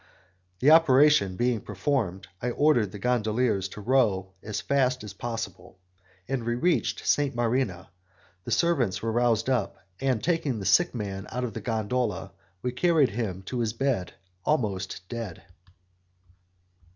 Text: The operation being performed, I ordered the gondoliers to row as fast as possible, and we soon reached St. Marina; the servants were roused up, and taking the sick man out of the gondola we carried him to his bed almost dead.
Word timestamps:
The 0.61 0.71
operation 0.71 1.35
being 1.35 1.61
performed, 1.61 2.25
I 2.41 2.49
ordered 2.49 2.91
the 2.91 2.97
gondoliers 2.97 3.67
to 3.67 3.81
row 3.81 4.31
as 4.41 4.59
fast 4.59 5.03
as 5.03 5.13
possible, 5.13 5.77
and 6.27 6.43
we 6.43 6.53
soon 6.53 6.59
reached 6.61 7.05
St. 7.05 7.35
Marina; 7.35 7.91
the 8.43 8.49
servants 8.49 9.03
were 9.03 9.11
roused 9.11 9.47
up, 9.47 9.77
and 9.99 10.23
taking 10.23 10.57
the 10.57 10.65
sick 10.65 10.95
man 10.95 11.27
out 11.29 11.43
of 11.43 11.53
the 11.53 11.61
gondola 11.61 12.31
we 12.63 12.71
carried 12.71 13.11
him 13.11 13.43
to 13.43 13.59
his 13.59 13.73
bed 13.73 14.13
almost 14.43 15.07
dead. 15.07 15.43